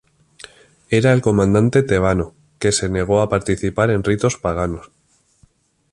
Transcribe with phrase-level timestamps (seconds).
[0.89, 4.89] Era el comandante tebano que se negó a participar en ritos paganos.